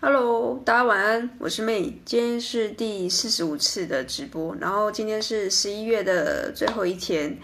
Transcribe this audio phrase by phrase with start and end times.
[0.00, 7.36] Hello，大家晚安，我是 May，今天是第四十五次的直播，然后今天是十一月的最后一天，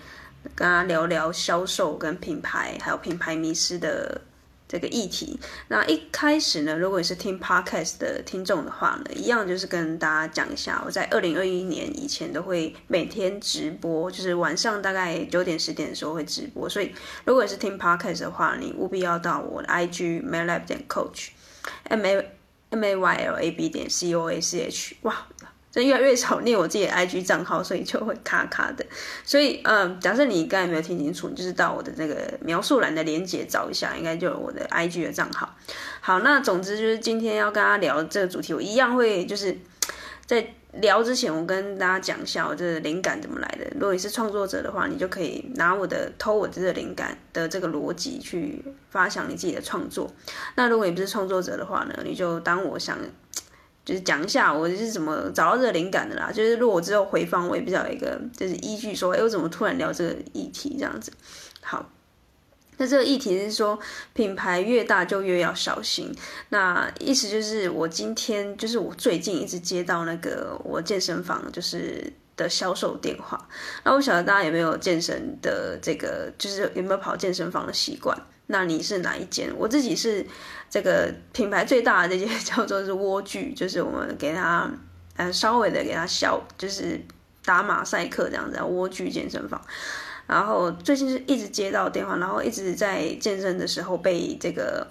[0.54, 4.20] 跟大家聊聊销售跟品牌，还有品牌迷失的
[4.68, 5.40] 这个议题。
[5.66, 16.94] 那一开始呢，如果你是听 Podcast 的听众的话呢，一样就是跟大家讲一下，我在二零二一年以前都会每天直播，就是晚上大概九点十点的时候会直播，所以
[17.24, 22.33] 如果你是听 Podcast 的话，你务必要到我的 IG mailab 点 coach，M A。
[22.74, 25.26] M A Y L A B 点 C O A C H，哇，
[25.70, 28.84] 真越来越少念我自己的 I G 账号，所以就会卡卡的。
[29.24, 35.56] 所以，嗯，假设你刚才没有听清楚，你就是到我的那个描述栏的链接找一下，应该就有我的 I G 的账号。
[36.00, 39.56] 好，那总之就是今天要跟大家聊这个主题，我一样会就是
[40.26, 40.46] 在。
[40.80, 43.64] 聊之前，我跟大家讲一下我这灵感怎么来的。
[43.74, 48.60] 如果你是创作者的话，你就可以拿我的偷我这个灵感的这个逻辑去
[48.90, 50.12] 发想你自己的创作。
[50.56, 52.98] 那如果你不是创作者的话呢，你就当我想
[53.84, 56.32] 就是讲一下我是怎么找到这个灵感的啦。
[56.32, 61.12] 就是如果我之后回放，我也比较有一个就是依据说，哎，我怎么突然聊这个议题这样子。
[61.62, 61.88] 好。
[62.76, 63.78] 那这个议题是说，
[64.12, 66.14] 品牌越大就越要小心。
[66.48, 73.48] 那意思就是，我今天就是我最近一直接到那个我健身房就是的销售电话。
[73.84, 78.16] 那我晓得大家有没有健身的这个，就是有没有跑健身房的习惯？
[78.46, 79.50] 那你是哪一间？
[79.56, 80.26] 我自己是
[80.68, 84.70] 这个品牌最大的这间 叫做是蜗居，就是我们给他
[85.16, 87.00] 呃稍微的给他小，就是
[87.44, 89.58] 打马赛克这样子，蜗居健身房。
[90.26, 94.86] 然后最近是一直接到电话，然后一直在健身的时候被这个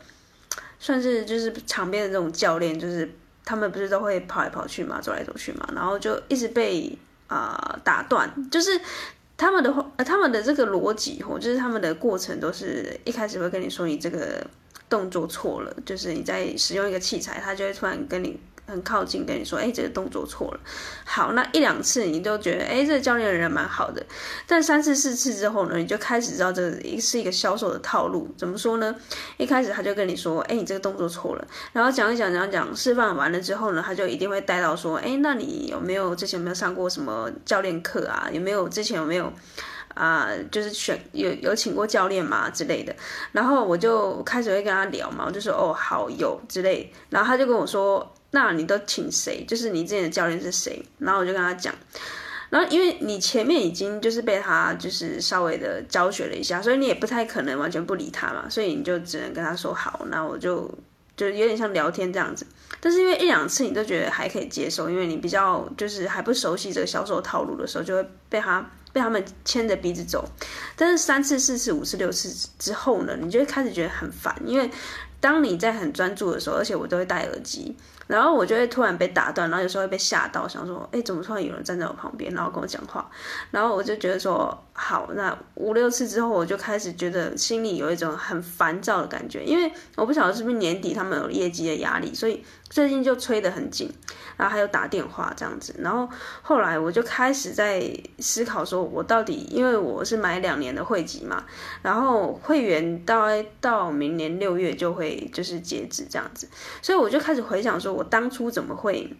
[0.79, 3.09] 算是就是场边的这种教练，就是
[3.43, 8.79] 他们不是都会跑来跑去嘛，走来走去嘛，然后就一直被啊、打断，就是
[9.35, 14.45] 他们的话，他们的这个逻辑或就是他们的过程都是一开始会跟你说你这个
[14.87, 18.39] 动作错了，就是你在使用一个器材，他就会突然跟你。
[18.65, 20.59] 很靠近跟你说，哎，这个动作错了。
[21.05, 24.03] 好，那一两次你都觉得，哎，这个教练人蛮好的。
[24.47, 28.33] 但三次四次之后呢，你就开始知道这个是一个销售的套路。
[28.37, 28.95] 怎么说呢？
[29.37, 31.47] 一开始他就跟你说，哎，你这个动作错了。
[31.73, 38.29] 然后讲一讲讲讲，示范完了之后呢，他就一定会带到说，哎，那你有没有之前有没有上过什么教练课啊？
[38.31, 39.31] 有没有之前有没有
[39.93, 42.95] 啊、就是选有有请过教练嘛之类的。
[43.33, 46.91] 然后我就开始会跟他聊嘛，我就说，哦，好有之类。
[47.09, 48.09] 然后他就跟我说。
[48.35, 49.45] 那你都请谁？
[49.47, 50.83] 就是你之前的教练是谁？
[50.97, 51.71] 然后我就跟他讲，
[52.49, 60.07] 然后因为你前面已经就是被他就是稍微的教学了一下，所以你也不太可能完全不理他嘛，所以你就只能跟他说好。
[60.09, 60.67] 那我就
[61.15, 62.43] 就有点像聊天这样子，
[62.79, 70.27] 但是因为一两次你都觉得还可以接受，因为你比较就是还不熟悉这个销售套路的时候，就会被他被他们牵着鼻子走。
[70.75, 74.67] 但是三次、四次、五次、六次之后呢，你就会开始觉得很烦，因为
[75.19, 77.75] 当你在很专注的时候，而且我都会戴耳机。
[78.13, 83.09] 然后我就会突然被打断，然后有时候会被吓到，想说，哎，怎么突然有人站在我旁边，然后跟我讲话？
[83.49, 93.87] 然后我就觉得说，好，那五六次之后，我就开始觉得心里有一种很烦躁的感觉，因为我不晓得是不是年底他们有业绩的压力，所以最近就催得很紧，
[94.35, 95.75] 然后还有打电话这样子。
[95.77, 96.09] 然后
[96.41, 101.45] 后来我就开始在思考，说我到底，因为我是买两年的会籍嘛，
[101.83, 103.27] 然后会员到
[103.61, 106.49] 到明年六月就会就是截止这样子，
[106.81, 107.93] 所以我就开始回想说。
[107.93, 109.15] 我当初怎么会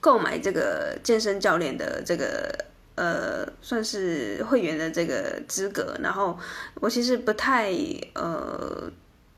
[0.00, 2.52] 购买这个健身教练的这个
[2.96, 5.96] 呃，算是会员的这个资格？
[6.02, 6.36] 然后
[6.80, 7.72] 我其实不太
[8.14, 8.90] 呃，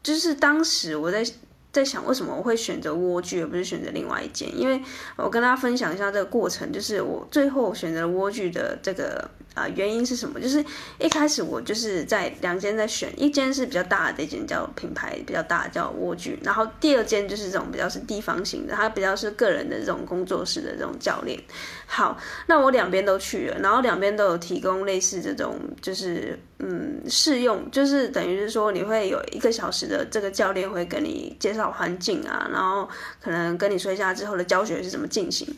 [0.03, 1.23] 就是当时我在
[1.79, 4.49] 在想，为什么我会选择蜗苣而不是选择另外一件？
[4.59, 4.83] 因为
[5.17, 9.31] 我跟大家分享一下这个过程，就是我最后选择了蜗居的这个。
[9.59, 10.41] 啊，原因是什么？
[10.41, 10.65] 就是
[11.01, 21.39] 一开始我就是在两间在选，一间是比较大的，一间叫品牌比较大叫蜗居，然后第二间就是这种比较是地方型的，它比较是个人的这种工作室的这种教练。
[21.87, 22.17] 好，
[22.47, 32.89] 那我两边都去了，然后两边都有提供类似这种，就是嗯试用，就是等于是说你会有一个小时的这个教练会跟你介绍环境啊，然后
[33.21, 35.49] 可能跟你说一下之后的教学是怎么进行。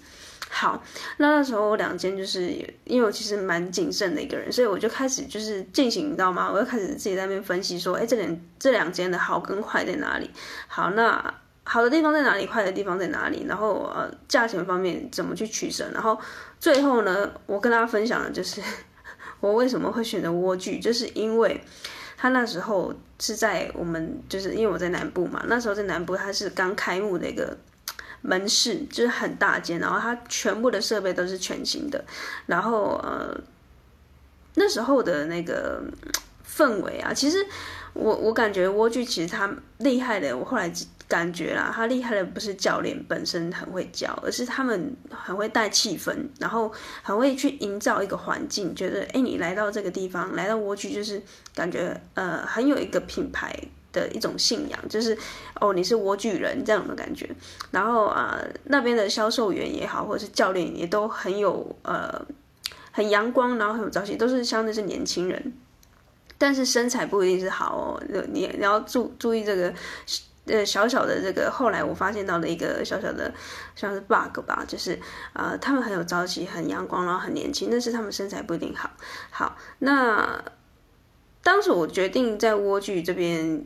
[0.52, 0.82] 好，
[1.18, 2.52] 那那时候我两间就是
[2.84, 6.50] 因为我其实蛮谨慎的一个人，所以我就开始就是进行，你知道吗？
[6.52, 10.28] 我就开始自己在那边分析说，哎，这两这两间的好跟坏在哪里？
[10.66, 12.48] 好，那好的地方在哪里？
[12.48, 13.46] 坏的地方在哪里？
[13.48, 15.88] 然后呃，价钱方面怎么去取舍？
[15.94, 16.18] 然后
[16.58, 18.60] 最后呢，我跟大家分享的就是
[19.38, 21.62] 我为什么会选择蜗居，就是因为
[22.18, 27.56] 他那时候是在我们就是因为我在南部嘛，那时候在南部他是刚开幕的一个。
[28.22, 32.04] 门市就是很大间，然后它全部的设备都是全新的，
[32.46, 33.34] 然后呃
[34.54, 35.82] 那时候的那个
[36.46, 37.46] 氛围啊，其实
[37.94, 40.70] 我我感觉蜗居其实它厉害的，我后来
[41.08, 51.20] 感觉啦，他厉害的不是教练本身很会教，而是他们很会带气氛，然后很会去营造一个环境，觉得哎，你来到这个地方，来到莴苣，就是
[51.52, 53.52] 感觉呃很有一个品牌
[53.92, 55.16] 的一种信仰，就是
[55.60, 57.28] 哦你是莴苣人这样的感觉。
[57.70, 62.20] 然后啊、那边的销售员也好，或者是教练也都很有呃
[62.92, 65.52] 很阳光，然后很有朝气，都是相对是年轻人，
[66.38, 68.02] 但是身材不一定是好哦，
[68.32, 69.72] 你你要注注意这个。
[70.46, 73.32] 呃，小小的这个，后来我发现到的一个小小的
[73.76, 74.98] 像是 bug 吧，就是
[75.34, 78.90] 呃，他们很有朝气，很阳光，然后很年轻，但是他们身材不一定好。
[79.30, 80.42] 好，那
[81.42, 83.64] 当时我决定在莴苣这边，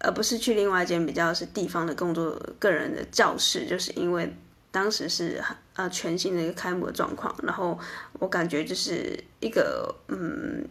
[0.00, 4.34] 而不是去另外一间比较是地方的工作个人的教室，就是因为
[4.70, 5.42] 当时是
[5.74, 7.78] 呃全新的一个开幕的状况，然后
[8.18, 10.66] 我感觉就是一个嗯，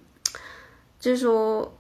[1.00, 1.74] 就是说。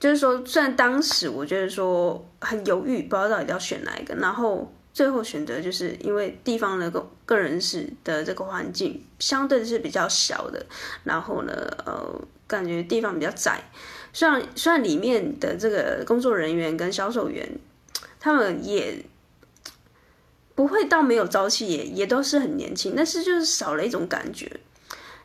[0.00, 10.66] 就是说，虽然当时我觉得说很犹豫，不知道到底要选哪一个，然后最后选择就是因为地方的个个人式的这个环境相对是比较小的，
[11.04, 11.54] 然后呢，
[11.86, 13.62] 呃，感觉地方比较窄。
[14.14, 17.58] 虽然虽然里面的这个工作人员跟销售员，
[18.18, 19.04] 他们也
[20.54, 24.50] 不会到没有朝气，也也都是很年轻，但是就是少了一种感觉。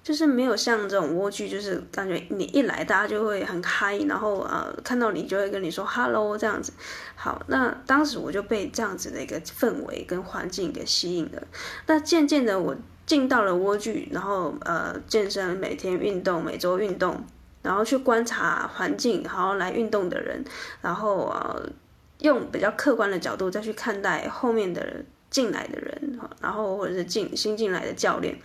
[0.02, 6.72] 就是没有像这种蜗居，就是感觉你一来，大家就会很嗨，然后呃看到你就会跟你说 “hello” 这样子。
[7.16, 11.44] 好，那当时我就被这样子的一个氛围跟环境给吸引了。
[11.86, 12.76] 那渐渐的，我
[13.06, 17.24] 进到了蜗居，然后呃健身，每天运动，每周运动，
[17.62, 20.44] 然后去观察环境，然后来运动的人，
[20.82, 21.70] 然后呃
[22.20, 28.40] 用比较客观的角度再去看待后面的人进来的人，然后或者是进新进来的教练。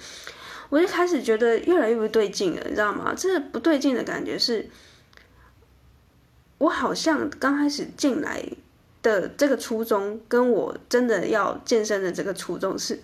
[0.70, 3.14] 我就开始觉得越来越不对劲了，你知道吗？
[3.16, 4.68] 这不对劲的感觉是，
[6.58, 8.44] 我好像刚开始进来
[9.02, 13.00] 的这个初衷，跟我真的要健身的这个初衷是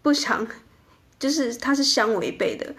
[0.00, 0.46] 不相，
[1.18, 2.74] 就是它是相违背的。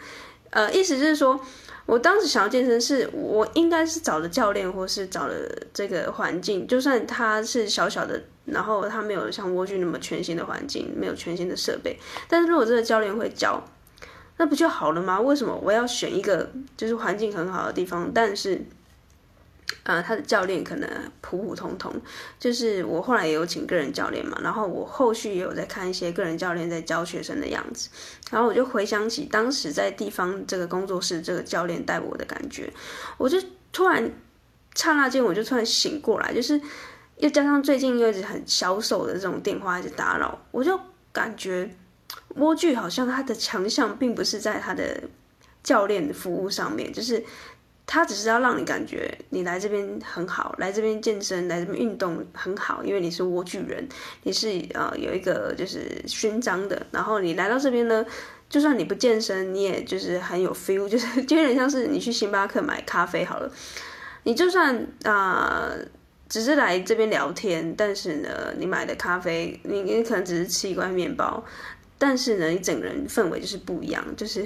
[0.54, 1.40] 呃，意思就是说，
[1.86, 5.36] 我当时想要健身，是我应该是找了教练，或是找了
[5.74, 8.22] 这个环境，就算他是小小的。
[8.46, 11.98] 然后他没有像莴苣那么全新的环境，没有全新的设备，
[12.28, 13.64] 但是如果这个教练会教。
[14.36, 15.22] 那不就好了吗？
[15.22, 18.60] 为什么我要选一个就是环境很好的地方，但是，
[19.81, 20.90] 呃，他的教练可能
[21.22, 21.94] 普普通通。
[22.40, 27.90] 就是我后来也有请个人教练嘛，然后我后续也有在看一些个人教练在教学生的样子，
[28.30, 32.72] 然后我就回想起当时在地方这个工作室这个教练带我的感觉，
[33.18, 33.38] 我就
[33.72, 34.12] 突然
[34.75, 36.62] 刹那间我就突然醒过来，就是
[37.18, 40.80] 又加上最近又一直很销售的这种电话一直打扰，我就
[41.12, 41.69] 感觉。
[42.36, 45.04] 莴苣好像他的强项并不是在他的
[45.64, 47.24] 教练的服务上面，就是
[47.85, 53.88] 他只是要让你感觉你来这边很好，来这边健身，来这边运动很好，因为你是莴苣人，
[54.24, 58.06] 你是呃有一个就是勋章的，然后你来到这边呢，
[58.50, 63.51] 就算你不健身，你也就是很有 feel，就是就有点像是你去星巴克买咖啡好了，
[64.24, 65.71] 你就算啊、
[66.30, 71.44] 只是来这边聊天，但是呢，你买的咖啡，你你可能只是吃一块面包。
[72.00, 74.45] 但是呢，你整个人氛围就是不一样，就是，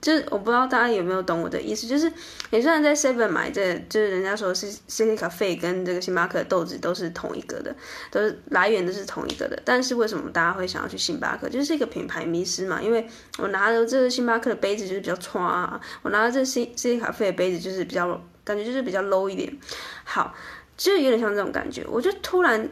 [0.00, 2.12] 就是我不知道大家有没有懂我的意思，就是
[2.50, 7.74] 你虽然在 Seven 买这，就是人家说是 City Cafe 跟这个星巴克的豆子都是同一个的，
[8.10, 11.48] 都是来源都是同一个的，但是为什么大家会想要去星巴克？
[11.48, 19.58] 就是一个品牌迷失嘛，因为我拿的这个星巴克的杯子就是比较夸啊，我拿的这 C City Cafe 的杯子就是比较感觉就是比较 low 一点，
[20.04, 20.34] 好，
[20.76, 22.68] 就有点像这种感觉，我就突然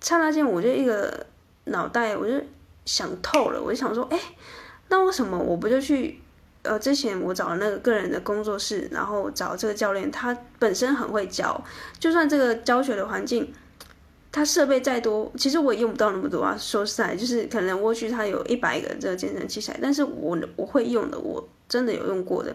[0.00, 1.26] 刹那间，我就一个
[1.64, 2.34] 脑袋，我就。
[2.88, 4.18] 想透了，我就想说，哎，
[4.88, 6.18] 那为什么我不就去？
[6.68, 11.60] 呃，之前我找了那个个人的工作室，然后找这个教练，他本身很会教，
[11.98, 13.52] 就算这个教学的环境，
[14.30, 16.56] 他设备再多，其实我也用不到那么多啊。
[16.58, 22.54] 说实在，就是可能莴苣他有一百个这个健身器材，但是我我会用的，我真的有用过的，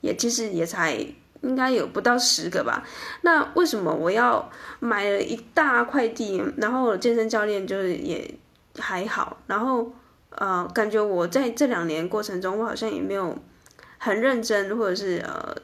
[0.00, 0.94] 也其实也才
[1.42, 2.82] 应该有不到十个吧。
[3.22, 4.50] 那为什么我要
[4.80, 8.34] 买了一大块地，然后健身教练就是也。
[8.78, 9.92] 还好，然后
[10.30, 13.36] 呃，感觉我在这两年过程中，我好像也没有
[14.04, 15.56] 很认真，或者是呃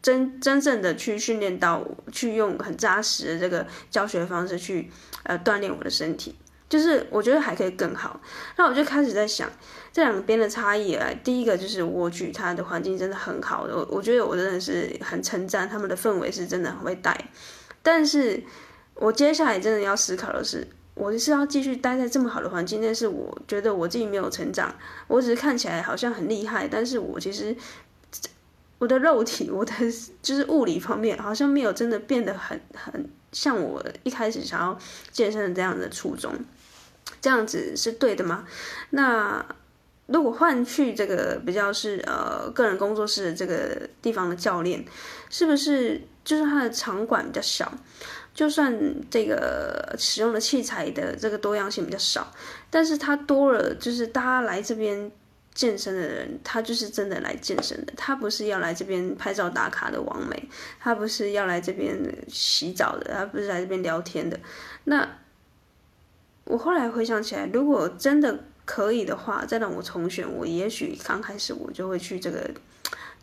[0.00, 4.88] 真真正的去训练到，去用很扎实的这个教学方式去
[5.24, 6.36] 呃锻炼我的身体，
[6.68, 8.20] 就是我觉得还可以更好。
[8.56, 9.50] 那我就开始在想
[9.92, 17.28] 这两边的差异啊，第一个就是蜗居它的环境真的很好，我我觉得我真的是很称赞他们的氛围是真的很会带，
[17.82, 18.40] 但是
[18.94, 20.68] 我接下来真的要思考的是。
[21.00, 24.74] 我是要继续待在这么好的环境，但是我觉得我自己没有成长。
[25.08, 27.56] 我只是看起来好像很厉害，但是我其实
[28.78, 29.72] 我的肉体，我的
[30.20, 34.78] 就是物理方面，好像没有真的变得很很像我一开始想要
[35.10, 36.34] 健身的这样的初衷，
[37.22, 38.46] 这样子是对的吗？
[38.90, 39.42] 那
[40.06, 44.84] 如果换去这个比较是呃个人工作室的这个地方的教练，
[45.30, 47.72] 是不是就是他的场馆比较小？
[48.40, 48.74] 就算
[49.10, 52.32] 这个使用的器材的这个多样性比较少，
[52.70, 55.12] 但是他多了，就是大家来这边
[55.52, 60.48] 健身的人，他就是真的来健身的，他不是要来这边拍照打卡的网美，
[60.80, 61.94] 他不是要来这边
[62.28, 64.40] 洗澡的，他不是来这边聊天的。
[64.84, 65.06] 那
[66.44, 72.50] 我后来回想起来，如果真的可以的话，再让我重选，我也许刚开始我就会去这个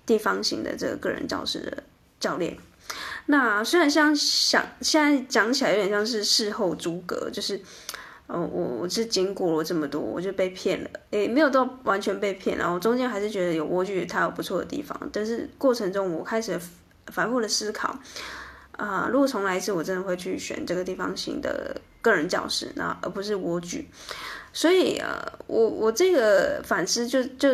[0.05, 1.83] 地方型的这个个人教室的
[2.19, 2.55] 教练。
[3.29, 7.59] 那虽然像想现在讲起来有点像是事后诸葛，就是，
[8.25, 16.57] 呃，我我是经过了这么多，我就被骗了，诶，没有到完全被骗，然后中间还是觉得有蜗居它有不错的地方，但是过程中我开始
[17.07, 17.99] 反复的思考，
[18.77, 23.85] 啊、如果重来一次，我真的会去选这个地方型的个人教室，那而不是蜗居，
[24.53, 27.49] 所以呃，我我这个反思就就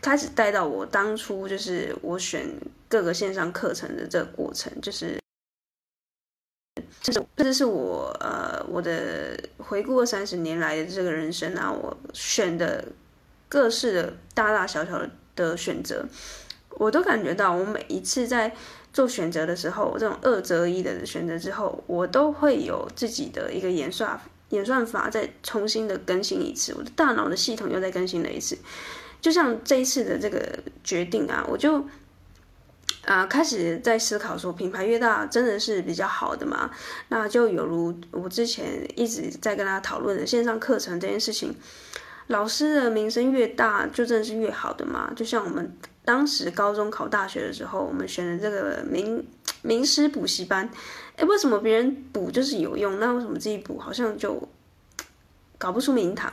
[0.00, 2.48] 开始带到我当初就是我选。
[2.90, 5.16] 各个线上课程的这个过程，就是，
[7.00, 12.84] 这是这是我呃我的回顾三十年来的这个人生啊，我选的
[13.48, 16.04] 各式的大大小小的的选择，
[16.70, 18.52] 我都感觉到我每一次在
[18.92, 28.58] 做选择的时候，这种二择一的选择之后，我都会有自己的一个演算演算法再重新的更新一次，我的大脑的系统又再更新了一次，
[29.20, 31.84] 就像这一次的这个决定啊，我就。
[33.06, 36.70] 啊，开始在思考说，品牌越大，真的是比较好的嘛？
[37.08, 41.54] 那就有如我之前一直在跟他讨论的线上课程这件事情，
[42.26, 45.10] 老师的名声越大，就真的是越好的嘛？
[45.16, 49.26] 就像我们当时高中考大学的时候，我们选的这个名
[49.62, 50.68] 名师补习班，
[51.16, 53.00] 诶，为什么别人补就是有用？
[53.00, 54.46] 那为什么自己补好像就
[55.56, 56.30] 搞不出名堂？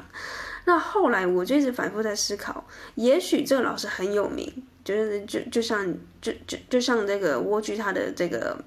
[0.66, 4.68] 那后来我就一直反复在思考，也许这个老师很有名。
[4.88, 5.86] 就是就就像
[6.22, 8.58] 就就就像这个莴苣，它的这个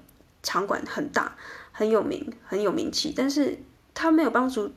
[0.43, 1.35] 场馆很大，
[1.71, 3.57] 很有名，很有名气，但是
[3.95, 4.71] 他没有帮助，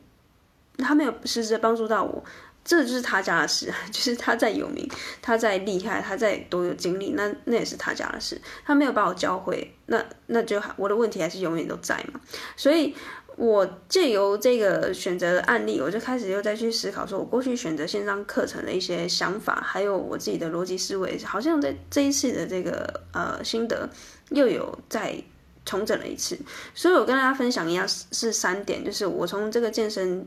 [0.79, 2.25] 他没有实质的帮助到我，
[2.65, 4.89] 这就是他家的事， 就是他再有名，
[5.21, 12.19] 他再厉害，他再多有经历，那那也是他家的事，他没有把我教会，那那就我的问题还是永远都在嘛，
[12.57, 12.97] 所以。
[13.37, 23.91] 我借由这个选择的案例，我就开始又再去思考，说我过去选择线上课程的一些想法，还有我自己的逻辑思维，好像在这一次的这个呃心得
[24.31, 25.21] 又有再
[25.65, 26.39] 重整了一次。
[26.75, 30.25] 所以我跟大家分享一样是三点，就是我从这个健身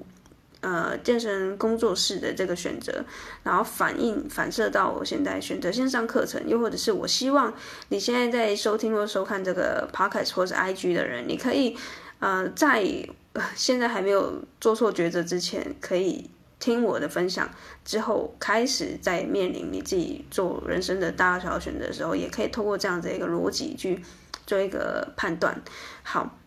[0.59, 3.05] 呃健身工作室的这个选择，
[3.41, 7.53] 然后反映反射到我现在选择线上课程，又或者是我希望
[7.87, 11.77] 你现在在收听或收看这个 podcast 或者 IG 的人，你可以。
[12.19, 12.83] 呃，在
[13.55, 17.49] 现在还没有做错抉择之前，可以听我的分享
[17.85, 24.03] 之后，开始在面临你自己做人生的大小选择的时候，也可以通过这样子一个逻辑去
[24.45, 25.61] 做一个判断。
[26.03, 26.37] 好。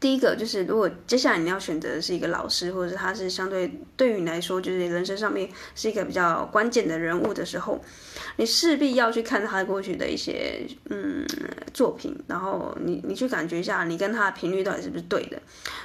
[0.00, 7.78] 第一个就是，如果接下来你要选择的是一个老师，或者是他是相对对于你来说，就是人生上面是一个比较关键的人物的时候，
[8.36, 11.26] 你势必要去看他过去的一些嗯
[11.74, 15.38] 作品，然后你你去感觉一下，你跟他的频率到底是不是对的。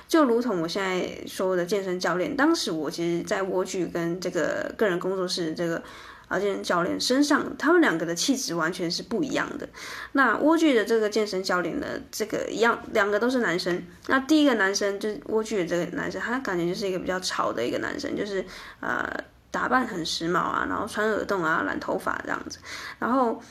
[0.08, 5.84] 就如同我现在说的健身教练，当时我其实，在莴苣跟这个个人工作室这个。
[6.28, 9.68] 而健身教练身上，他们两个的气质完全是不一样的。
[10.14, 13.86] 那莴苣的这个健身教练呢，这个一样，两个都是男生。
[14.08, 18.44] 那第一个男生就是莴苣的这个男生，他感觉就是一个比较潮的一个男生，就是
[18.80, 19.08] 呃
[19.52, 22.60] 打扮很时髦啊，然后穿耳洞啊，染头发这样子。
[23.00, 23.42] 然后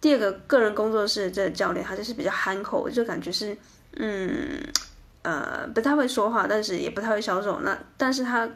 [0.00, 3.56] 第二个个人工作室的这个教练，他就是比较憨厚，就感觉是
[3.96, 4.62] 嗯
[5.22, 7.60] 呃不太会说话，但是也不太会销售。
[7.60, 8.48] 那但是他。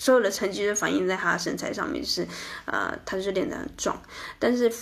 [0.00, 2.26] 所有的成绩就反映在他的身材上面，是，
[2.64, 4.00] 呃，他就是练得很壮。
[4.38, 4.72] 但是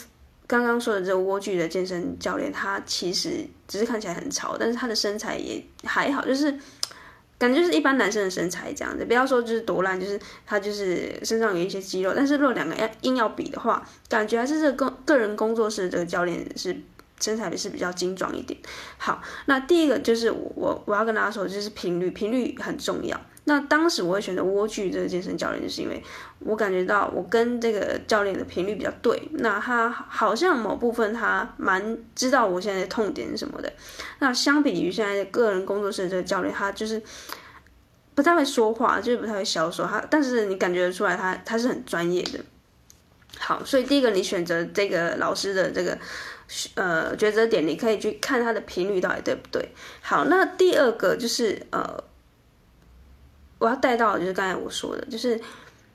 [0.46, 6.56] 刚刚说的这个莴苣的健身教练，他其实只是看起来很潮，但是他的身材也还好，就是
[7.36, 9.04] 感觉就是一般男生的身材这样子。
[9.06, 12.12] 不要说就是多烂，就是他就是身上有一些肌肉。
[12.14, 16.80] 但是如果两个要硬要比的话，感觉还是这个个人工作室的这个教练是
[17.18, 18.56] 身材是比较精壮一点。
[18.98, 23.20] 好，那第一个就是我我要跟大家说，就是频率，频率很重要。
[23.48, 26.02] 那当时我会选择莴苣这个健身教练，就是因为
[26.40, 29.20] 我感觉到我跟这个教练的频率比较对。
[29.32, 33.72] 那他好像某部分他蛮知道我现在的痛点什么的。
[34.18, 37.02] 那相比于现在的个人工作室的这个教练，他就是
[38.14, 39.84] 不太会说话，就是不太会销售。
[39.86, 42.38] 他但是你感觉得出来他，他是很专业的。
[43.38, 45.96] 好，所以第一个你选择这个老师的这个
[46.74, 49.68] 呃抉择点，你可以去看他的频率到底对不对。
[50.02, 52.02] 好，那第二个就是呃，
[53.58, 55.40] 我要带到的就是刚才我说的，就是。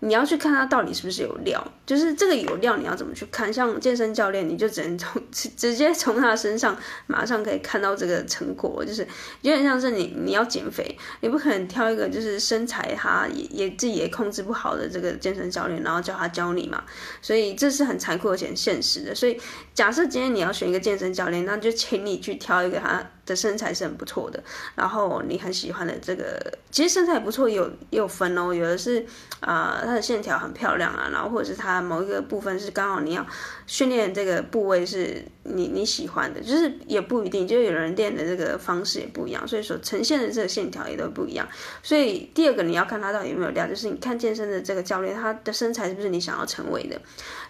[0.05, 3.53] 你要去看他到底是不是有料，就是这个有料，你要怎么去看？
[3.53, 6.77] 像健身教练，你就只能从直接从他身上
[7.08, 9.08] 马上可以看到这个成果，就是
[9.43, 16.84] 有点像是你你要减肥，你不可能挑一个就是身材他也也自己也控制不好的这个健身教练，然后叫他教你嘛。
[17.22, 19.15] 所以这是很残酷而且很现实的。
[19.15, 19.39] 所以
[19.74, 24.44] 假设今天你要选一个健身教练，那就请你去挑一个他的身材是很不错的，
[24.75, 26.39] 然后你很喜欢的这个，
[26.70, 29.06] 其实身材不错有也有分哦，有的是
[29.39, 29.80] 啊。
[29.82, 33.24] 呃的线条很漂亮啊，然后或者是它某一个部分是刚好你要
[33.68, 41.48] 训练这个部位是你你喜欢的，就是也不一定，就有人练的这个方式也不一样，所以说呈现的这个线条也都不一样。
[41.84, 47.00] 所以第二个你要看他到底有没有料，就是你看健身的这个教练，他的身材是不是你想要成为的？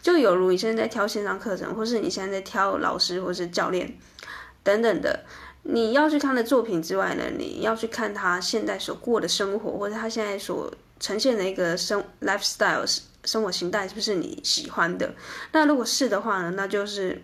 [0.01, 3.97] 就有如你现在在挑线上课程，或是你现在在挑老师或是教练
[4.63, 5.23] 等等的，
[5.63, 10.73] 你要去看的作品之外呢，你要去看他现在所过的生活，或者他现在所。
[10.99, 15.13] 呈现的一个生 lifestyle 生活形态是不是你喜欢的？
[15.51, 17.21] 那如果是的话呢，那就是，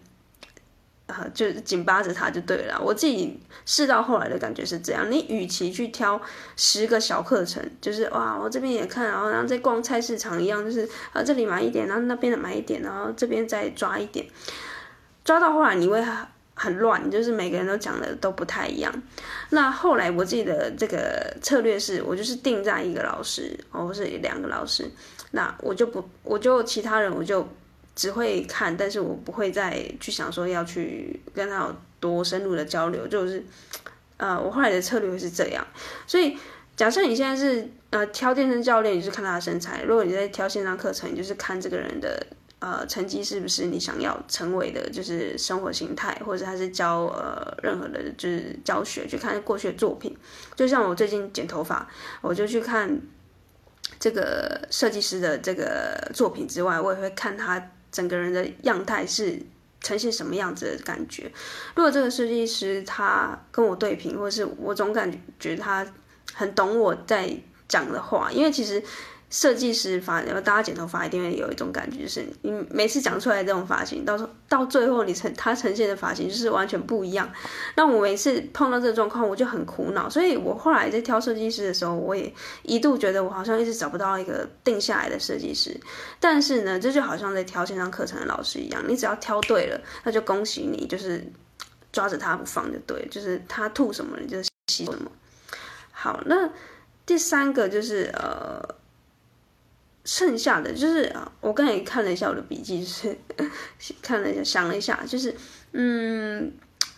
[1.05, 2.77] 呃，就紧巴着他就对了。
[2.83, 6.21] 我自己试到后来的感觉是这样：你与其去挑
[6.57, 14.25] 十个小课程，就是哇，我这边也看，然后然后在逛菜市场一样，就是啊这里买一点，然后那边的买一点，然后这边再抓一点，
[15.23, 16.05] 抓到后来你会。
[16.61, 18.93] 很乱，就是每个人都讲的都不太一样。
[19.51, 24.85] 那后来我自己的这个策略是，我就是定在一个老师，或是两个老师。
[25.31, 27.47] 那我就不，我就其他人我就
[27.95, 33.07] 只会看，但是我不会再去想说要去跟他有多深入的交流。
[33.07, 33.41] 就是，
[34.17, 35.65] 呃，我后来的策略是这样。
[36.05, 36.37] 所以，
[36.75, 42.27] 假设你现在是呃挑健身教练，你就是看他的身材；如果你在挑线上课程，你就是看这个人的。
[42.59, 44.89] 呃，成绩是不是你想要成为的？
[44.89, 50.13] 就是生活形态，或者他是教呃任何的，就是教学，去看过去的作品。
[50.57, 51.87] 就像我最近剪头发，
[52.19, 52.99] 我就去看
[53.97, 59.41] 这个设计师的这个作品之外，我也会看他整个人的样态是
[59.79, 61.31] 呈现什么样子的感觉。
[61.75, 65.87] 如果这个设计师他跟我对平，或者是我总感觉他
[66.33, 67.33] 很懂我在
[67.69, 68.83] 讲的话，因为其实。
[69.29, 77.31] 设计师发，然后大家剪头发一定会有一种感觉，就是你每次讲出来这种发型，到时候到最后你呈他呈现的发型就是完全不一样。
[77.75, 80.09] 那我每次碰到这个状况，我就很苦恼。
[80.09, 85.79] 所以我后来在挑设计师的时候，我也一度觉得我好像一直找不到一个定下来的设计师。
[86.19, 91.23] 但是呢，这就好像在挑线上课程的老师一样，你只要挑对了，那就恭喜你，就是
[91.91, 95.11] 抓着他不放就对，就是他吐什么你就吸什么。
[95.91, 96.49] 好，那
[97.05, 98.78] 第三个就是呃。
[100.09, 103.15] 剩下的就是啊，我刚才看了一下我的笔记，是
[104.01, 105.31] 看了一下，想了一下，就是
[105.73, 106.51] 嗯，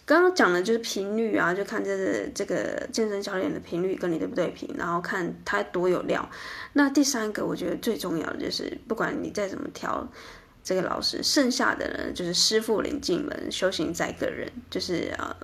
[0.06, 6.30] 刚刚讲的就是频率啊，就看这个这个健身教练的频率跟你对不对频，然后看他多有料。
[6.71, 10.08] 那第三个我觉得最重要的就是，不管你再怎么挑
[10.63, 15.36] 这个老师，剩下的呢就是师傅领进门，修行在个人，就是啊。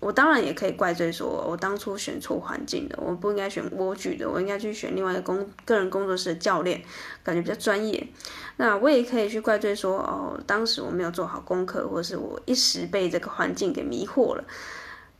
[0.00, 6.82] 我当然也可以怪罪说，我当初选错环境的，我不应该选蜗居的，我应该去选另外一个工个人工作室的教练，
[7.22, 8.08] 感觉比较专业。
[8.56, 14.44] 那我也可以去怪罪说，哦，当时我没有做好功课，或者是我一时被这个环境给迷惑了。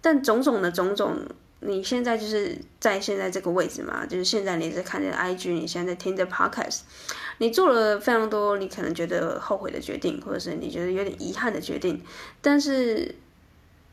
[0.01, 1.15] 但种种的种种，
[1.61, 6.81] 你现在就是在现在这个位置嘛，就是现在你在看这 IG，你现在在听这 Podcast，
[7.37, 12.03] 你做了非常多你可能觉得后悔的决定，或者是你觉得有点遗憾的决定，
[12.41, 13.15] 但是。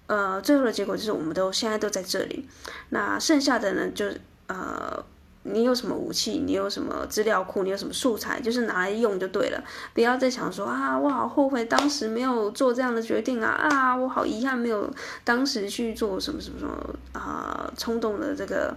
[0.08, 2.48] 呃，最后的结果就是我们都现在都在这里，
[2.90, 4.06] 那剩下的呢，就
[4.48, 5.06] 呃，
[5.44, 14.90] 你有什么武器，你有什么资料库，你有什么素材，就是拿来用就对了，不要再想说啊，我好后悔当时没有做这样的决定啊，啊，我好遗憾没有
[15.24, 18.76] 当时去做什么什么什么啊，冲动的这个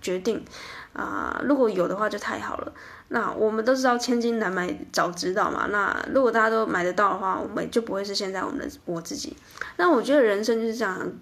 [0.00, 0.44] 决定。
[0.92, 2.72] 啊，如果有的话就太好了。
[3.08, 5.68] 那我们都知道千金难买早知道嘛。
[5.70, 9.36] 那如果大家都买得到的话，我们就不会是现在我们的我自己。
[9.76, 11.12] 那我觉得人生就是这样，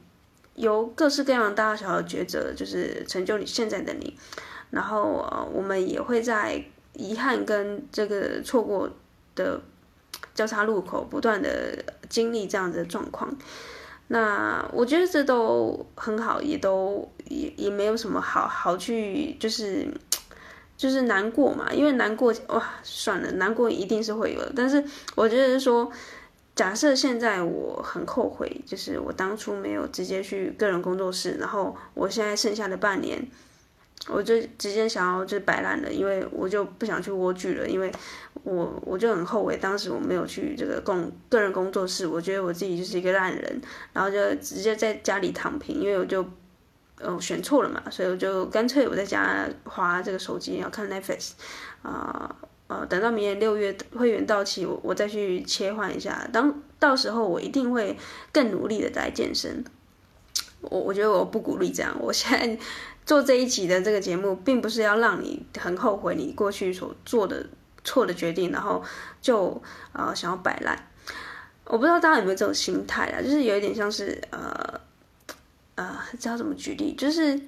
[0.55, 4.17] 由各式各样大大小小的抉择，就是成就你现在的你。
[4.71, 8.89] 然后呃，我们也会在遗憾跟这个错过
[9.35, 9.61] 的
[10.35, 13.31] 交叉路口，不断的经历这样子的状况。
[14.09, 19.87] 那我觉得这都很好，也都也也没有什么好好去就是。
[20.85, 24.53] 就是难过嘛，因为难过哇，算了，难过一定是会有的。
[24.55, 25.91] 但是我觉得说，
[26.55, 33.27] 假设现在我很后悔，就是我当初没有直接去个人工作室，然后我现在剩下的半年，
[34.11, 37.91] 我就直接想要就摆烂了，因为我就不想去蜗居了，因为
[38.43, 43.63] 我我就很后悔当时我没有去这个工个人工作室，我觉得我自己就是一个烂人，
[43.95, 46.23] 然后就直接在家里躺平，因为我就
[46.99, 51.33] 呃选错了嘛，所以我就干脆我在家划这个手机，要看 Netflix，
[51.83, 52.35] 啊
[52.69, 57.97] 呃，呃等到明年六月会员到期，我我再去切换一下，当到时候我一定会
[58.33, 59.65] 更努力的在健身。
[60.63, 62.59] 我我觉得我不鼓励这样，我现在。
[63.07, 67.47] 做这一集的这个节目，并不是要让你很后悔你过去所做的
[67.85, 68.83] 错的决定，然后
[69.21, 69.61] 就
[69.93, 70.89] 呃想要摆烂。
[71.67, 74.81] 我不知道大家有没有这种心态啊，就是有一点像是呃
[75.77, 77.41] 呃，知道怎么举例，就是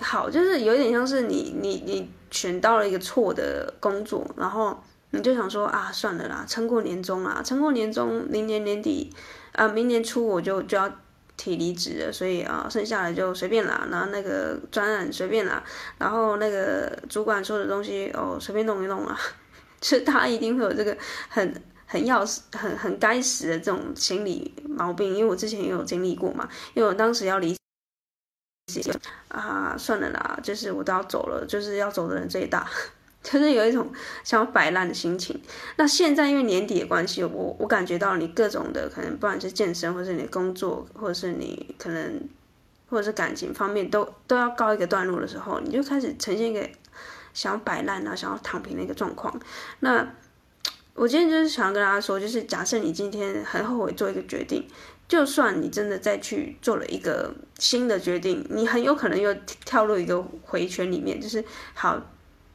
[0.00, 9.12] 好，就是有点像是你你你选到了一个错的工作，然后你就想说啊，算了啦，撑过年终啦，撑过年终，明年年底
[9.52, 10.90] 啊，明年初我就就要。
[11.40, 15.62] 提离职了，所以啊，剩下来就随便啦，然后那个专案随便啦，
[15.96, 19.16] 然后那个主管说的东西哦，随便弄一弄啊，
[19.80, 27.56] 是他一定会有这个很很要死、很很该死的这种心理毛病，因为我之前也有经历过嘛，因为我当时要离
[28.72, 28.92] 职
[29.28, 32.68] 啊，算了啦，就是我都要走了，就是要走的人最大。
[33.20, 33.90] 就是有一种
[34.22, 35.38] 想要摆烂的心情。
[35.76, 42.20] 那现在因为年底的关系，我我感觉到你各种的可能，不管是健身，或是你的工作，或者是你可能，
[42.88, 46.66] 或者是感情方面，都都要告一个段落的时候，你就开始呈现一个
[47.34, 49.38] 想要摆烂啊，想要躺平的一个状况。
[49.80, 50.08] 那
[50.98, 54.66] 我今天就是想要跟大家说，就是假设你今天很后悔做一个决定，
[55.06, 59.32] 就算你真的再去做了一个新的决定，你很有可能又
[59.64, 62.00] 跳入一个回圈里面，就是好。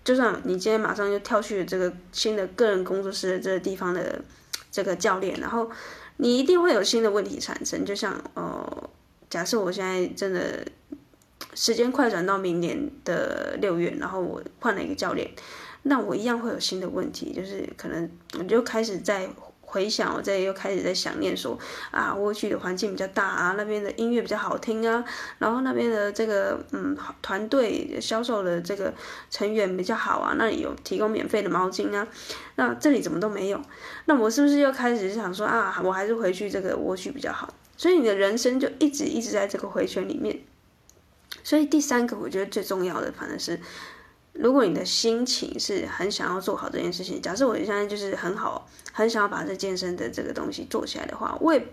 [0.04, 4.22] 就算你今天马上就跳去这个新的个人工作室这个地方的
[4.70, 5.72] 这个教练，然后
[6.18, 7.86] 你一定会有新的问题产生。
[7.86, 8.90] 就像呃，
[9.30, 10.68] 假设我现在真的
[11.54, 15.32] 时间快转到明年的六月，然后我换了一个教练，
[15.84, 19.30] 那我一样会有新的问题，就是可能我就开始在。
[19.66, 21.58] 回想，我这又开始在想念说
[21.90, 25.04] 啊，蜗居的环境比较大啊，那边的音乐比较好听啊，
[25.40, 28.94] 然后那边的这个嗯团队销售的这个
[29.32, 32.08] 成员比较好啊，那里有提供免费的毛巾啊，
[32.56, 33.60] 那这里怎么都没有？
[34.06, 37.52] 那我是不是又开始想说啊，我还是回去这个蜗居比较好？
[37.76, 40.40] 所以你的人生就一直一直在这个回圈里面。
[41.44, 43.60] 所以第三个，我觉得最重要的，反正是。
[44.34, 51.64] 如果你的心情是很想要做好这件事情，假设我现在就是很好，很想要把这健身的这个东西做起来的话，我也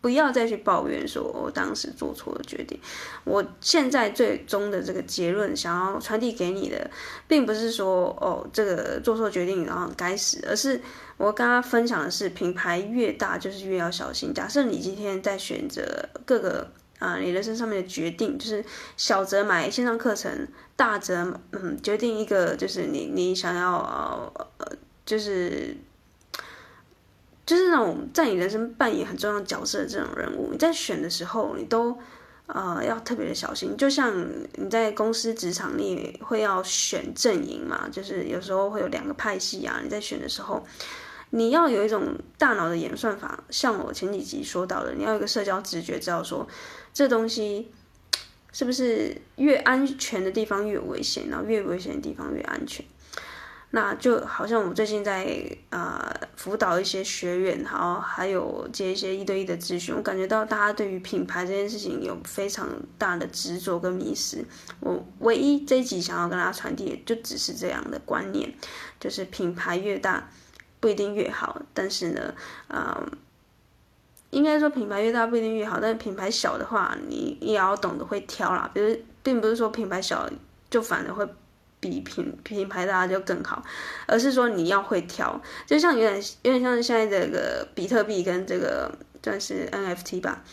[0.00, 2.78] 不要再去抱怨说我当时做错了决定。
[3.24, 6.88] 我现在最终的这个结论想要传递给你的，
[7.26, 10.80] 并不是说哦这个做错决定然后该死，而是
[11.16, 14.32] 我跟他分享的是，品牌越大就是越要小心。
[14.32, 16.70] 假设你今天在选择各个。
[16.98, 18.64] 啊，你人生上面的决定，就是
[18.96, 24.68] 小则买线上课程，大则嗯决定一个就是你你想要呃
[25.04, 25.74] 就是
[27.44, 31.98] 就是那种在你人生扮演很重要角色的这种人物，你在选的时候，你都
[32.46, 33.76] 呃要特别的小心。
[33.76, 34.14] 就像
[34.54, 40.64] 你在公司职场，里会要选阵营嘛，就是有时候会有两个派系啊，你在选的时候。
[41.30, 46.46] 你要有一种大脑的演算法，像我前几集说到的，你要有一个社交直觉，知道说
[46.94, 47.72] 这东西
[48.56, 52.82] 是不是越安全的地方越危险，然后越危险的地方越安全。
[53.72, 62.66] 那就好像我最近在呃辅导一些学员，然后还有接一些一对一的咨询，我感觉到大家对于品牌这件事情有非常
[62.96, 64.42] 大的执着跟迷失。
[64.80, 68.50] 我唯一这一集想要跟大家传递，就只是这样的观念，
[68.98, 70.30] 就是品牌越大。
[70.78, 72.34] 不一定越好，但是呢，
[72.68, 73.18] 啊、嗯，
[74.36, 78.70] 应该说品牌越大不一定越好，但是品牌小的话，你也要懂得会挑啦。
[78.74, 80.28] 比如，并不是说品牌小
[80.68, 81.26] 就反而会
[81.80, 83.64] 比品品牌大就更好，
[84.06, 85.40] 而是说你要会挑。
[85.64, 90.44] 就像有点有点像现在这个比特币跟这个算是 NFT 吧。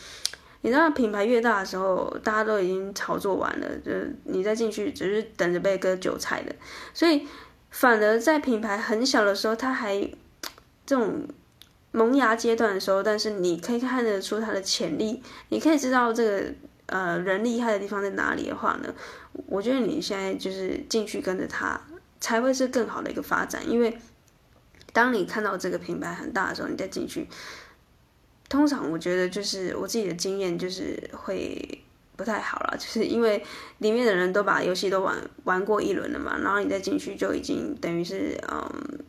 [0.62, 6.56] 你知道品牌越大的时候，大家都已经炒作完了，就是你再进去只是等着被割韭菜的，
[6.94, 7.28] 所以。
[7.76, 10.00] 反而在品牌很小的时候，它还
[10.86, 11.28] 这种
[11.94, 16.44] 萌芽阶段的时候，但是你可以看得出它的潜力，你可以知道这个
[16.88, 18.94] 呃人厉害的地方在哪里的话呢，
[19.48, 21.80] 我觉得你现在就是进去跟着它，
[22.20, 23.62] 才会是更好的一个发展。
[23.70, 23.98] 因为
[24.92, 27.28] 当你看到这个品牌很大的时候，你再进去，
[28.50, 31.80] 通常我觉得就是我自己的经验就是会。
[32.16, 33.44] 不太好了，就是因为
[33.80, 39.03] 里面的人都把游戏都玩玩过一轮了嘛，然后你再进去就已经等于是嗯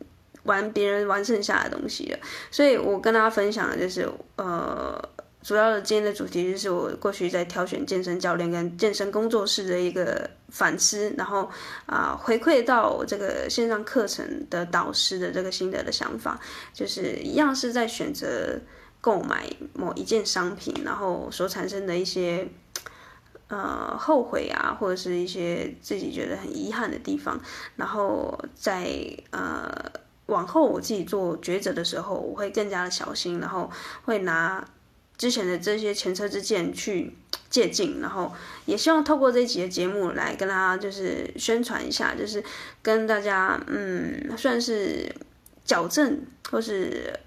[0.45, 2.19] 玩别人玩剩下的东西了。
[2.49, 4.99] 所以我跟大家分享的就是呃，
[5.43, 11.47] 主要的今天的主题就是我过去在挑选健身教练跟健身工作室的一个反思，然后
[11.85, 16.39] 啊、回馈到这个线上课程的导师的这个心得的想法，
[16.73, 18.59] 就是一样是在选择
[19.01, 22.47] 购买某一件商品，然后所产生的一些
[23.49, 27.39] 呃后悔啊，或者是一些自己觉得很遗憾的地方，
[27.75, 28.87] 然后在
[29.29, 29.91] 呃
[30.27, 33.71] 往后我自己做抉择的时候，我会更加的小心，然后
[34.05, 34.65] 会拿。
[35.17, 37.15] 之前的这些前车之鉴去
[37.49, 38.33] 借鉴，然后
[38.65, 42.43] 也希望透过这一集的节目来跟大家就是宣传一下，就是
[42.81, 45.09] 跟大家嗯算是
[45.63, 46.19] 矫正
[46.51, 47.17] 或是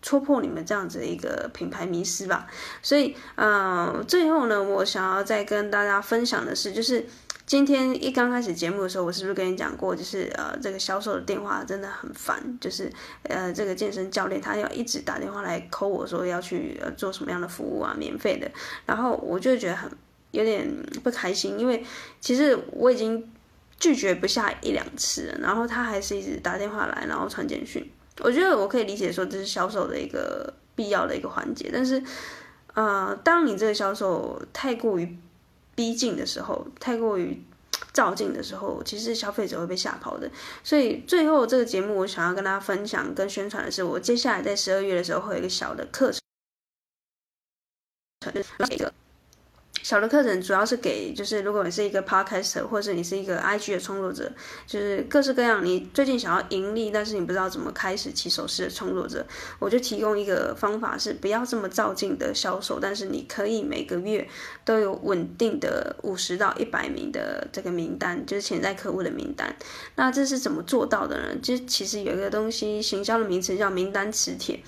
[0.00, 2.46] 戳破你们这样子的一个品牌迷失吧。
[2.80, 7.04] 所以呃最后呢，我想要再跟大家分享的是，就是。
[7.50, 12.88] 今天一刚开始节目的时候，我是不是跟你讲过，就是呃，这个销售的电话真的很烦，就是
[13.24, 18.48] 呃，这个健身教练他要一直打电话来 call 我说要去呃做什么样的服务啊，免费的，
[18.86, 19.90] 然后我就觉得很
[20.30, 20.64] 有点
[21.02, 21.84] 不开心，因为
[22.20, 23.28] 其实我已经
[23.80, 27.84] 拒绝不下一两次了，然后他还是一直打电话来，然后传简讯，
[28.20, 32.00] 我觉得我可以理解说这是销售的一个必要的一个环节，但是
[32.74, 35.18] 呃，当你这个销售太过于
[35.80, 37.42] 逼近的时候，太过于
[37.94, 40.30] 照镜的时候，其实消费者会被吓跑的。
[40.62, 46.20] 所以最后这个节目，我想要跟大家分享跟宣传的是，我接下来在十二月的时候会有一个小的课程。
[49.90, 54.30] 小的课程主要是给，就是如果你是一个 podcaster，或者你是一个 IG 的创作者，
[54.64, 59.26] 就是各式各样，你最近想要盈利，但是你不知道怎么开始起手式的创作者，
[59.58, 64.28] 我就提供一个方法是不要这么躁进的销售，但是你可以每个月
[64.64, 69.52] 都有稳定的五十到一百名的这个名单，就是潜在客户的名单。
[69.96, 71.36] 那这是怎么做到的呢？
[71.42, 74.60] 就其实有一个东西，行销的名词叫名单磁铁。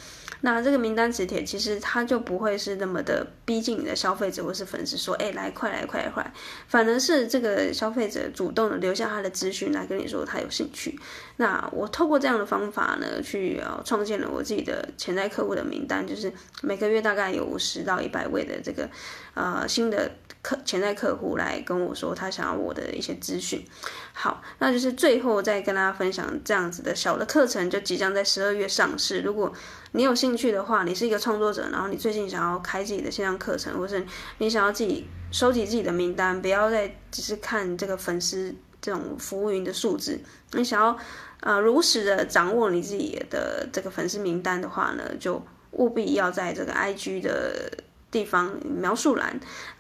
[0.42, 6.32] 那这个名单磁铁其实它就不会是那么的逼近你的消费者或是粉丝说，哎，来快来快来快，
[6.68, 10.98] 反而是这个消费者主动的留下他的资讯来跟你说他有兴趣。
[11.36, 18.88] 那我透过这样的方法呢，去呃创建了我自己的潜在客户的名单，就是每个月大概有五十到一百位的这个
[19.34, 20.10] 呃新的
[20.42, 23.64] 客潜在客户来跟我说他想要我的一些资讯。
[24.12, 29.20] 好，那就是最后再跟大家分享这样子的小的课程，就即将在十二月上市。
[29.20, 29.52] 如果
[29.92, 34.04] 你有兴趣的话，你是一个创作者，然后你最近想要开自己的线上课程，或是
[34.38, 40.20] 你想要自己收集自己的名单，不要再只是看这个粉丝这种服务云的数字，
[40.52, 40.98] 你想要
[41.40, 47.70] 呃如实的掌握你自己的这个粉丝名单的话呢，就务必要在这个 IG 的。
[48.12, 49.30] 地方描述栏，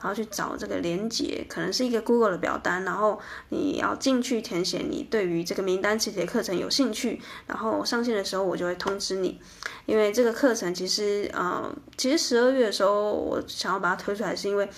[0.00, 9.38] 然后去找这个连接，可能是一个 Google 的表单，然后你要进去填写你对于这个名单磁铁课程有兴趣，然后上线的时候我就会通知你，
[9.86, 14.68] 因为这个课程其实呃，其实十二月的时候我想要把它推出来，是因为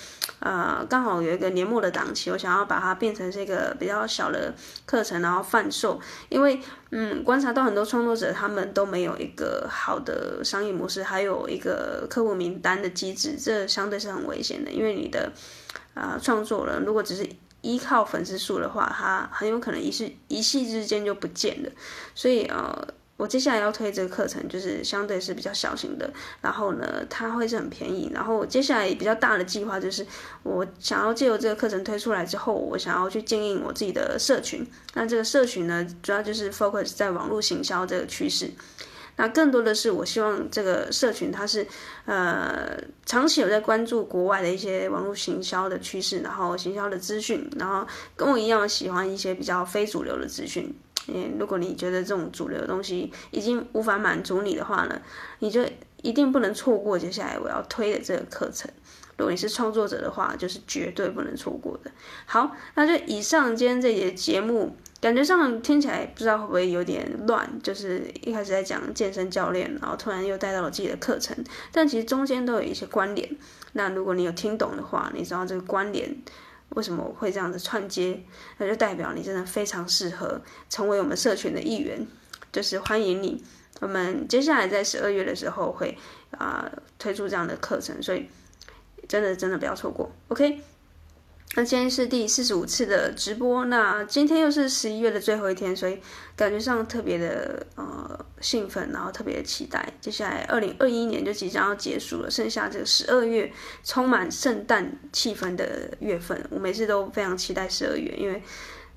[0.40, 4.52] 呃刚好有一个年末的档期，我想要把它变成这个比较小的
[4.84, 6.60] 课程，然后贩售，因为。
[6.96, 14.70] 嗯，观察到很多创作者，他们都没有一个好的商业模式，还有一个客户名单的机制，这相对是很危险的。
[14.70, 15.32] 因为你的
[15.94, 17.28] 啊创作人如果只是
[17.62, 21.70] 依靠粉丝数的话，他很有可能一是一夕之间就不见了。
[22.14, 22.86] 所以呃。
[23.16, 28.10] 我接下来要推这个课程，就是相对是比较小型的，然后呢，它会是很便宜。
[28.12, 30.04] 然后接下来比较大的计划就是，
[30.42, 34.66] 我想要借由这个课程推出来之后，我想要去经营我自己的社群。
[34.94, 38.50] 那这个社群呢，主要就是 focus 在网络行销这个趋势。
[39.16, 41.64] 那更多的是，我希望这个社群它是，
[42.06, 50.74] 呃，长期有在关注国外的一些网络行销的趋势，然后行销的资讯，然后跟我一样喜欢一些比较非主流的资讯。
[51.08, 55.00] 嗯，如果你觉得这种主流的东西已经无法满足你的话呢，
[55.40, 55.64] 你就
[56.02, 58.70] 一定不能错过接下来我要推的这个课程。
[59.16, 61.90] 如果你是创作者的话，就是绝对不能错过的。
[62.26, 71.36] 好，那就以上今天这节节目，感觉上听起来不知道会不会有点乱，就是一开始在讲健身教练，然后突然又带到了自己的课程，
[71.70, 73.28] 但其实中间都有一些关联。
[73.74, 76.16] 那如果你有听懂的话，你知道这个关联。
[76.74, 78.22] 为什么我会这样子串接？
[78.58, 82.06] 那就代表你真的非常适合成为我们社群的一员，
[82.52, 83.42] 就是欢迎你。
[83.80, 85.96] 我们接下来在十二月的时候会
[86.32, 88.28] 啊、推出这样的课程，所以
[89.08, 90.10] 真的真的不要错过。
[90.28, 90.60] OK。
[91.56, 96.00] 那今天是第四十五次的直播，那今天又是十一月的最后一天，所以
[96.34, 99.92] 感觉上特别的呃兴奋，然后特别的期待。
[100.00, 103.52] 接下来二零二一年就即将要结束了，剩下这个十二月
[103.84, 108.42] 充满圣诞气氛的月份，我每次都非常期待十二月，因为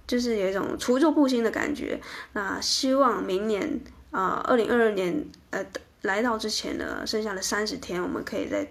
[0.07, 2.01] 就是有一种除旧布新的感觉。
[2.33, 5.63] 那希望明年啊，二零二二年呃
[6.01, 8.67] 来到之前呢，剩下的三十天，我们可以再。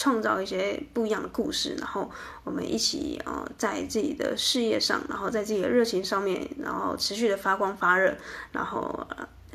[0.00, 2.10] 创造一些不一样的故事，然后
[2.42, 8.16] 我们一起呃在自己的事业上，然后在自己的热情上面，然后持续的发光发热，
[8.50, 9.06] 然后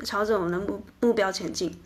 [0.04, 1.76] 朝着我们的目目标前进。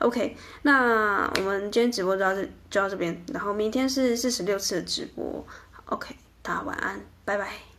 [0.00, 5.42] OK，那我们今天直播就到这就到这边，然后明天是四十六次的直播。
[5.86, 7.69] OK，大家晚安，拜拜。